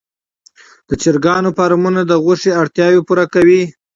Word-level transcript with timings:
د 0.87 0.91
چرګانو 1.01 1.49
فارمونه 1.57 2.01
د 2.05 2.13
غوښې 2.23 2.51
اړتیا 2.61 2.87
پوره 3.07 3.25
کوي. 3.33 3.63